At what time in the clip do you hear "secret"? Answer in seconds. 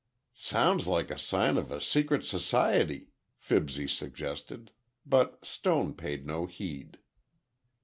1.79-2.25